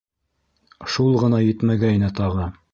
[0.95, 2.53] Шул ғына етмәгәйне тағы.